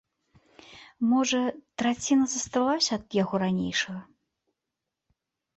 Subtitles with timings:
[1.11, 1.41] Можа,
[1.81, 4.01] траціна засталося ад яго ранейшага.